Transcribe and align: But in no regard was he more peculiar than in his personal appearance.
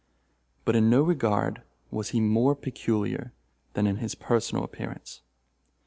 But 0.65 0.75
in 0.75 0.89
no 0.89 1.03
regard 1.03 1.61
was 1.91 2.09
he 2.09 2.19
more 2.19 2.55
peculiar 2.55 3.33
than 3.73 3.85
in 3.85 3.97
his 3.97 4.15
personal 4.15 4.63
appearance. 4.63 5.21